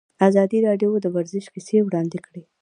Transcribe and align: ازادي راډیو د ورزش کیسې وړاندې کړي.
ازادي 0.27 0.59
راډیو 0.67 0.91
د 1.03 1.07
ورزش 1.15 1.45
کیسې 1.53 1.77
وړاندې 1.83 2.19
کړي. 2.25 2.43